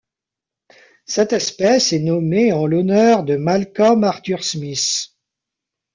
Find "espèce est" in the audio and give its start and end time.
1.31-1.99